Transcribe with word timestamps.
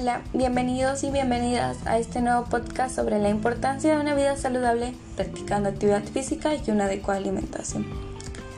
Hola, 0.00 0.22
bienvenidos 0.32 1.02
y 1.02 1.10
bienvenidas 1.10 1.76
a 1.84 1.98
este 1.98 2.20
nuevo 2.20 2.44
podcast 2.44 2.94
sobre 2.94 3.18
la 3.18 3.30
importancia 3.30 3.92
de 3.92 4.00
una 4.00 4.14
vida 4.14 4.36
saludable 4.36 4.94
practicando 5.16 5.70
actividad 5.70 6.04
física 6.04 6.52
y 6.54 6.70
una 6.70 6.84
adecuada 6.84 7.18
alimentación. 7.18 7.84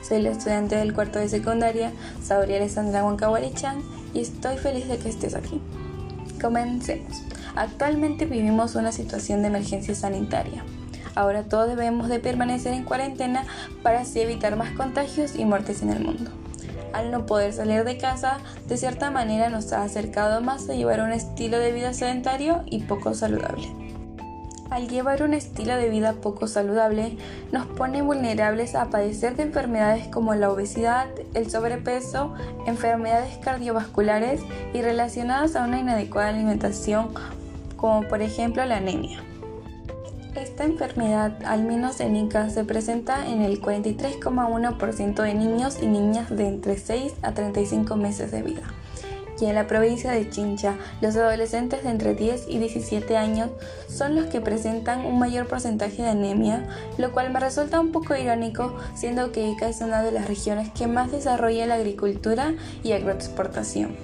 Soy 0.07 0.21
la 0.21 0.29
estudiante 0.29 0.75
del 0.75 0.93
cuarto 0.93 1.17
de 1.17 1.29
secundaria, 1.29 1.93
Sauri 2.23 2.53
Alessandra 2.53 3.03
Huancahuarichan, 3.03 3.81
y 4.13 4.19
estoy 4.19 4.57
feliz 4.57 4.87
de 4.87 4.99
que 4.99 5.09
estés 5.09 5.33
aquí. 5.33 5.59
Comencemos. 6.39 7.23
Actualmente 7.55 8.25
vivimos 8.25 8.75
una 8.75 8.91
situación 8.91 9.41
de 9.41 9.47
emergencia 9.47 9.95
sanitaria. 9.95 10.63
Ahora 11.15 11.41
todos 11.41 11.67
debemos 11.67 12.07
de 12.07 12.19
permanecer 12.19 12.73
en 12.73 12.83
cuarentena 12.83 13.45
para 13.81 14.01
así 14.01 14.19
evitar 14.19 14.57
más 14.57 14.73
contagios 14.73 15.35
y 15.35 15.45
muertes 15.45 15.81
en 15.81 15.89
el 15.89 16.03
mundo 16.03 16.29
al 16.93 17.11
no 17.11 17.25
poder 17.25 17.53
salir 17.53 17.83
de 17.83 17.97
casa, 17.97 18.39
de 18.67 18.77
cierta 18.77 19.11
manera 19.11 19.49
nos 19.49 19.73
ha 19.73 19.83
acercado 19.83 20.41
más 20.41 20.69
a 20.69 20.73
llevar 20.73 21.01
un 21.01 21.11
estilo 21.11 21.59
de 21.59 21.71
vida 21.71 21.93
sedentario 21.93 22.63
y 22.65 22.83
poco 22.83 23.13
saludable. 23.13 23.67
Al 24.71 24.87
llevar 24.87 25.21
un 25.21 25.33
estilo 25.33 25.75
de 25.75 25.89
vida 25.89 26.13
poco 26.13 26.47
saludable, 26.47 27.17
nos 27.51 27.65
pone 27.65 28.01
vulnerables 28.01 28.73
a 28.73 28.89
padecer 28.89 29.35
de 29.35 29.43
enfermedades 29.43 30.07
como 30.07 30.33
la 30.33 30.49
obesidad, 30.49 31.07
el 31.33 31.51
sobrepeso, 31.51 32.33
enfermedades 32.65 33.37
cardiovasculares 33.39 34.39
y 34.73 34.81
relacionadas 34.81 35.57
a 35.57 35.65
una 35.65 35.79
inadecuada 35.79 36.29
alimentación, 36.29 37.09
como 37.75 38.07
por 38.07 38.21
ejemplo 38.21 38.63
la 38.63 38.77
anemia. 38.77 39.21
Esta 40.35 40.63
enfermedad, 40.63 41.37
al 41.43 41.63
menos 41.63 41.99
en 41.99 42.15
Inca, 42.15 42.49
se 42.49 42.63
presenta 42.63 43.27
en 43.27 43.41
el 43.41 43.61
43,1% 43.61 45.23
de 45.23 45.33
niños 45.33 45.79
y 45.81 45.87
niñas 45.87 46.29
de 46.29 46.47
entre 46.47 46.77
6 46.77 47.15
a 47.21 47.33
35 47.33 47.97
meses 47.97 48.31
de 48.31 48.41
vida. 48.41 48.61
Y 49.41 49.47
en 49.47 49.55
la 49.55 49.67
provincia 49.67 50.11
de 50.11 50.29
Chincha, 50.29 50.75
los 51.01 51.17
adolescentes 51.17 51.83
de 51.83 51.89
entre 51.89 52.13
10 52.13 52.45
y 52.47 52.59
17 52.59 53.17
años 53.17 53.49
son 53.89 54.15
los 54.15 54.27
que 54.27 54.39
presentan 54.39 55.05
un 55.05 55.19
mayor 55.19 55.47
porcentaje 55.47 56.03
de 56.03 56.09
anemia, 56.09 56.65
lo 56.97 57.11
cual 57.11 57.33
me 57.33 57.39
resulta 57.41 57.81
un 57.81 57.91
poco 57.91 58.15
irónico, 58.15 58.77
siendo 58.95 59.33
que 59.33 59.49
Ica 59.49 59.67
es 59.67 59.81
una 59.81 60.01
de 60.01 60.11
las 60.11 60.27
regiones 60.27 60.69
que 60.71 60.87
más 60.87 61.11
desarrolla 61.11 61.65
la 61.65 61.75
agricultura 61.75 62.53
y 62.83 62.93
agroexportación. 62.93 63.97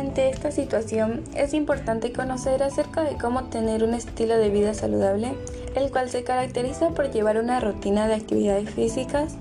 Ante 0.00 0.30
esta 0.30 0.50
situación 0.50 1.24
es 1.34 1.52
importante 1.52 2.10
conocer 2.10 2.62
acerca 2.62 3.02
de 3.02 3.18
cómo 3.18 3.44
tener 3.50 3.84
un 3.84 3.92
estilo 3.92 4.38
de 4.38 4.48
vida 4.48 4.72
saludable, 4.72 5.34
el 5.74 5.90
cual 5.90 6.08
se 6.08 6.24
caracteriza 6.24 6.88
por 6.88 7.10
llevar 7.10 7.36
una 7.36 7.60
rutina 7.60 8.08
de 8.08 8.14
actividades 8.14 8.70
físicas, 8.70 9.34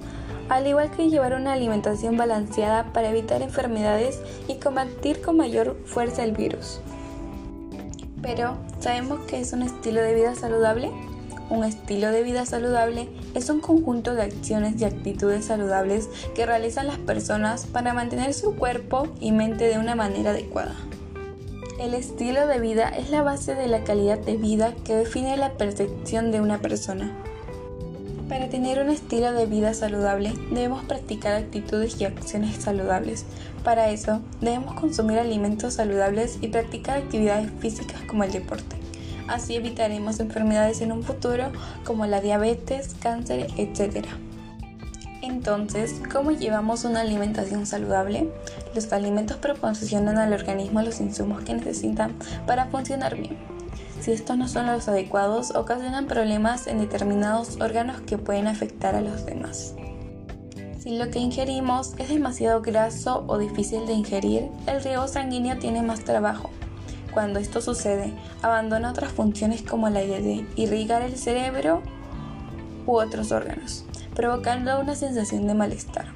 al 0.50 0.68
igual 0.68 0.92
que 0.92 1.10
llevar 1.10 1.34
una 1.34 1.54
alimentación 1.54 2.18
balanceada 2.18 2.92
para 2.92 3.10
evitar 3.10 3.42
enfermedades 3.42 4.20
y 4.50 4.56
combatir 4.56 5.22
con 5.22 5.38
mayor 5.38 5.78
fuerza 5.86 6.26
el 6.26 6.34
virus. 6.34 6.82
Pero, 8.22 8.58
¿sabemos 8.82 9.22
qué 9.28 9.40
es 9.40 9.54
un 9.54 9.62
estilo 9.62 10.02
de 10.02 10.14
vida 10.14 10.36
saludable? 10.36 10.92
Un 11.50 11.64
estilo 11.64 12.12
de 12.12 12.22
vida 12.22 12.46
saludable 12.46 13.10
es 13.34 13.50
un 13.50 13.60
conjunto 13.60 14.14
de 14.14 14.22
acciones 14.22 14.80
y 14.80 14.86
actitudes 14.86 15.46
saludables 15.46 16.08
que 16.36 16.46
realizan 16.46 16.86
las 16.86 17.00
personas 17.00 17.66
para 17.66 17.94
mantener 17.94 18.36
su 18.36 18.56
cuerpo 18.56 19.08
y 19.20 19.32
mente 19.32 19.66
de 19.66 19.80
una 19.80 19.96
manera 19.96 20.30
adecuada. 20.30 20.76
El 21.80 21.96
estilo 21.96 22.46
de 22.46 22.60
vida 22.60 22.90
es 22.90 23.10
la 23.10 23.24
base 23.24 23.56
de 23.56 23.68
la 23.68 23.84
calidad 23.84 24.20
de 24.20 24.38
vida 24.38 24.76
que 24.84 24.96
define 24.96 25.38
la 25.38 25.54
percepción 25.54 26.32
de 26.32 26.40
una 26.40 26.60
persona. 26.60 27.16
Para 28.28 28.48
tener 28.48 28.80
un 28.80 28.90
estilo 28.90 29.34
de 29.34 29.48
vida 29.48 29.74
saludable 29.74 30.34
debemos 30.52 30.84
practicar 30.84 31.34
actitudes 31.34 32.00
y 32.00 32.06
acciones 32.06 32.58
saludables. 32.58 33.26
Para 33.64 33.90
eso 33.90 34.22
debemos 34.40 34.76
consumir 34.76 35.18
alimentos 35.18 35.74
saludables 35.74 36.38
y 36.42 36.50
practicar 36.50 37.00
actividades 37.00 37.50
físicas 37.60 38.02
como 38.08 38.24
el 38.24 38.32
deporte. 38.32 38.79
Así 39.30 39.56
evitaremos 39.56 40.20
enfermedades 40.20 40.82
en 40.82 40.92
un 40.92 41.04
futuro 41.04 41.52
como 41.86 42.08
la 42.08 42.20
diabetes, 42.20 42.96
cáncer, 43.00 43.46
etc. 43.58 44.08
Entonces, 45.22 46.02
¿cómo 46.12 46.32
llevamos 46.32 46.84
una 46.84 47.02
alimentación 47.02 47.68
saludable? 47.68 48.28
Los 48.74 48.92
alimentos 48.92 49.38
proporcionan 49.38 50.18
al 50.18 50.34
organismo 50.34 50.82
los 50.82 51.00
insumos 51.00 51.44
que 51.44 51.54
necesitan 51.54 52.16
para 52.48 52.66
funcionar 52.66 53.18
bien. 53.18 53.38
Si 54.02 54.12
estos 54.12 54.36
no 54.36 54.48
son 54.48 54.66
los 54.66 54.88
adecuados, 54.88 55.56
ocasionan 55.56 56.08
problemas 56.08 56.66
en 56.66 56.80
determinados 56.80 57.62
órganos 57.62 58.02
que 58.02 58.18
pueden 58.18 58.48
afectar 58.48 58.96
a 58.96 59.02
los 59.02 59.28
demás. 59.28 59.76
Si 60.80 60.98
lo 60.98 61.12
que 61.12 61.20
ingerimos 61.20 61.94
es 62.00 62.10
demasiado 62.10 62.64
graso 62.64 63.26
o 63.28 63.38
difícil 63.38 63.86
de 63.86 63.94
ingerir, 63.94 64.50
el 64.66 64.82
riego 64.82 65.08
sanguíneo 65.08 65.60
tiene 65.60 65.84
más 65.84 66.00
trabajo 66.00 66.50
cuando 67.14 67.40
esto 67.40 67.62
sucede, 67.62 68.14
abandona 68.42 68.92
otras 68.92 69.12
funciones 69.12 69.62
como 69.62 69.90
la 69.90 70.00
de 70.00 70.46
irrigar 70.56 71.02
el 71.02 71.18
cerebro 71.18 71.82
u 72.86 72.98
otros 72.98 73.32
órganos, 73.32 73.86
provocando 74.16 74.80
una 74.80 74.96
sensación 74.96 75.48
de 75.48 75.54
malestar. 75.54 76.08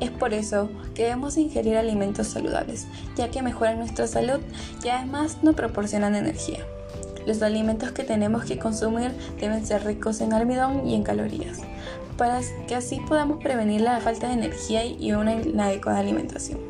Es 0.00 0.10
por 0.10 0.32
eso 0.32 0.70
que 0.94 1.04
debemos 1.04 1.36
ingerir 1.36 1.76
alimentos 1.76 2.28
saludables, 2.28 2.86
ya 3.16 3.30
que 3.30 3.42
mejoran 3.42 3.78
nuestra 3.78 4.06
salud 4.06 4.40
y 4.82 4.88
además 4.88 5.38
nos 5.42 5.54
proporcionan 5.54 6.14
energía. 6.14 6.64
Los 7.26 7.42
alimentos 7.42 7.92
que 7.92 8.02
tenemos 8.02 8.44
que 8.44 8.58
consumir 8.58 9.12
deben 9.38 9.66
ser 9.66 9.84
ricos 9.84 10.22
en 10.22 10.32
almidón 10.32 10.86
y 10.86 10.94
en 10.94 11.02
calorías, 11.02 11.58
para 12.16 12.40
que 12.66 12.74
así 12.74 12.98
podamos 13.06 13.42
prevenir 13.42 13.82
la 13.82 14.00
falta 14.00 14.28
de 14.28 14.34
energía 14.34 14.86
y 14.86 15.12
una 15.12 15.34
inadecuada 15.34 15.98
alimentación. 15.98 16.69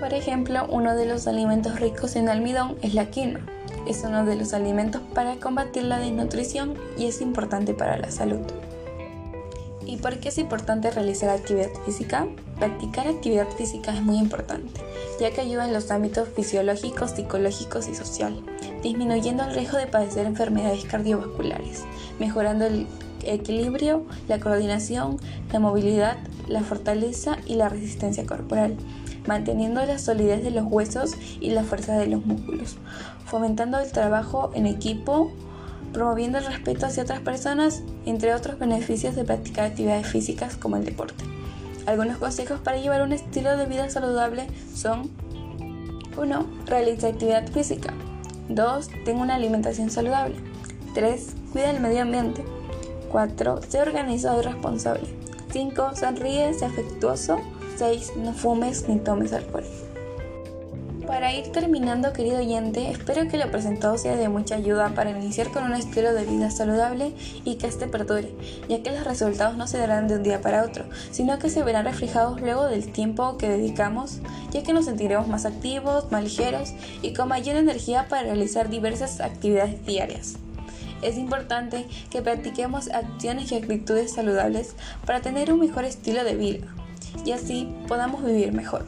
Por 0.00 0.14
ejemplo, 0.14 0.66
uno 0.70 0.96
de 0.96 1.04
los 1.04 1.26
alimentos 1.26 1.78
ricos 1.78 2.16
en 2.16 2.30
almidón 2.30 2.76
es 2.80 2.94
la 2.94 3.10
quinoa. 3.10 3.42
Es 3.86 4.02
uno 4.02 4.24
de 4.24 4.34
los 4.34 4.54
alimentos 4.54 5.02
para 5.14 5.36
combatir 5.36 5.84
la 5.84 5.98
desnutrición 5.98 6.74
y 6.96 7.04
es 7.04 7.20
importante 7.20 7.74
para 7.74 7.98
la 7.98 8.10
salud. 8.10 8.40
¿Y 9.84 9.98
por 9.98 10.18
qué 10.18 10.30
es 10.30 10.38
importante 10.38 10.90
realizar 10.90 11.28
actividad 11.28 11.68
física? 11.84 12.26
Practicar 12.58 13.08
actividad 13.08 13.48
física 13.48 13.92
es 13.92 14.02
muy 14.02 14.16
importante, 14.16 14.80
ya 15.20 15.32
que 15.32 15.42
ayuda 15.42 15.66
en 15.66 15.74
los 15.74 15.90
ámbitos 15.90 16.28
fisiológicos, 16.28 17.10
psicológicos 17.10 17.88
y 17.88 17.94
social, 17.94 18.42
disminuyendo 18.82 19.44
el 19.44 19.54
riesgo 19.54 19.76
de 19.76 19.86
padecer 19.86 20.24
enfermedades 20.26 20.84
cardiovasculares, 20.84 21.84
mejorando 22.18 22.66
el 22.66 22.86
equilibrio, 23.24 24.06
la 24.28 24.40
coordinación, 24.40 25.18
la 25.52 25.60
movilidad, 25.60 26.16
la 26.48 26.62
fortaleza 26.62 27.36
y 27.46 27.56
la 27.56 27.68
resistencia 27.68 28.24
corporal, 28.24 28.76
manteniendo 29.30 29.86
la 29.86 30.00
solidez 30.00 30.42
de 30.42 30.50
los 30.50 30.64
huesos 30.64 31.14
y 31.38 31.50
la 31.50 31.62
fuerza 31.62 31.96
de 31.96 32.08
los 32.08 32.26
músculos, 32.26 32.78
fomentando 33.26 33.78
el 33.78 33.92
trabajo 33.92 34.50
en 34.54 34.66
equipo, 34.66 35.30
promoviendo 35.92 36.38
el 36.38 36.46
respeto 36.46 36.86
hacia 36.86 37.04
otras 37.04 37.20
personas, 37.20 37.84
entre 38.06 38.34
otros 38.34 38.58
beneficios 38.58 39.14
de 39.14 39.22
practicar 39.22 39.66
actividades 39.66 40.08
físicas 40.08 40.56
como 40.56 40.78
el 40.78 40.84
deporte. 40.84 41.22
Algunos 41.86 42.18
consejos 42.18 42.58
para 42.58 42.78
llevar 42.78 43.02
un 43.02 43.12
estilo 43.12 43.56
de 43.56 43.66
vida 43.66 43.88
saludable 43.88 44.48
son 44.74 45.08
1. 46.16 46.46
Realiza 46.66 47.06
actividad 47.06 47.48
física. 47.52 47.94
2. 48.48 48.88
Tenga 49.04 49.22
una 49.22 49.36
alimentación 49.36 49.90
saludable. 49.90 50.34
3. 50.94 51.36
Cuida 51.52 51.70
el 51.70 51.78
medio 51.78 52.02
ambiente. 52.02 52.44
4. 53.12 53.60
Sé 53.68 53.80
organizado 53.80 54.40
y 54.40 54.44
responsable. 54.44 55.06
5. 55.52 55.94
Sonríe, 55.94 56.52
sé 56.52 56.64
afectuoso. 56.64 57.38
6. 57.80 58.16
No 58.16 58.34
fumes 58.34 58.86
ni 58.88 58.98
tomes 58.98 59.32
alcohol. 59.32 59.64
Para 61.06 61.32
ir 61.32 61.50
terminando, 61.50 62.12
querido 62.12 62.38
oyente, 62.38 62.90
espero 62.90 63.26
que 63.26 63.38
lo 63.38 63.50
presentado 63.50 63.96
sea 63.96 64.16
de 64.16 64.28
mucha 64.28 64.56
ayuda 64.56 64.90
para 64.90 65.10
iniciar 65.10 65.50
con 65.50 65.64
un 65.64 65.72
estilo 65.72 66.12
de 66.12 66.26
vida 66.26 66.50
saludable 66.50 67.14
y 67.44 67.54
que 67.54 67.66
este 67.66 67.88
perdure, 67.88 68.34
ya 68.68 68.82
que 68.82 68.90
los 68.90 69.04
resultados 69.04 69.56
no 69.56 69.66
se 69.66 69.78
darán 69.78 70.08
de 70.08 70.16
un 70.16 70.22
día 70.22 70.42
para 70.42 70.62
otro, 70.62 70.84
sino 71.10 71.38
que 71.38 71.48
se 71.48 71.62
verán 71.62 71.86
reflejados 71.86 72.40
luego 72.42 72.66
del 72.66 72.92
tiempo 72.92 73.38
que 73.38 73.48
dedicamos, 73.48 74.18
ya 74.50 74.62
que 74.62 74.74
nos 74.74 74.84
sentiremos 74.84 75.26
más 75.26 75.46
activos, 75.46 76.12
más 76.12 76.22
ligeros 76.22 76.74
y 77.00 77.14
con 77.14 77.28
mayor 77.28 77.56
energía 77.56 78.08
para 78.08 78.24
realizar 78.24 78.68
diversas 78.68 79.20
actividades 79.22 79.84
diarias. 79.86 80.34
Es 81.00 81.16
importante 81.16 81.86
que 82.10 82.20
practiquemos 82.20 82.90
acciones 82.90 83.50
y 83.50 83.56
actitudes 83.56 84.12
saludables 84.12 84.74
para 85.06 85.22
tener 85.22 85.50
un 85.50 85.60
mejor 85.60 85.86
estilo 85.86 86.24
de 86.24 86.36
vida 86.36 86.79
y 87.24 87.32
así 87.32 87.74
podamos 87.88 88.24
vivir 88.24 88.52
mejor. 88.52 88.84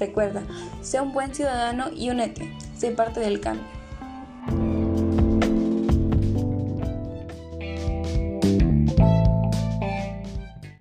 Recuerda, 0.00 0.42
sea 0.82 1.02
un 1.02 1.12
buen 1.12 1.34
ciudadano 1.34 1.90
y 1.94 2.10
únete, 2.10 2.52
sé 2.76 2.90
parte 2.90 3.20
del 3.20 3.40
cambio. 3.40 3.64